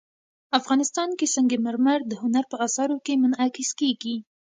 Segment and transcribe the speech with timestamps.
[0.59, 4.15] افغانستان کې سنگ مرمر د هنر په اثار کې منعکس کېږي.